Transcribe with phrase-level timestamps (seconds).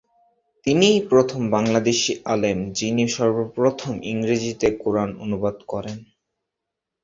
[0.67, 5.97] তিনিই প্রথম বাংলাদেশী আলেম, যিনি সর্বপ্রথম ইংরেজিতে কুরআন অনুবাদ করেন।